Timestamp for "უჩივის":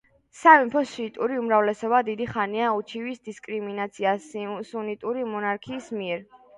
2.81-3.23